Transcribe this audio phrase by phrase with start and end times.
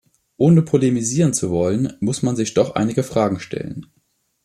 [0.37, 3.85] Ohne polemisieren zu wollen, muss man sich doch einige Fragen stellen.